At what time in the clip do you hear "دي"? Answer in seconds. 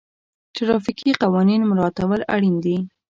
2.65-2.77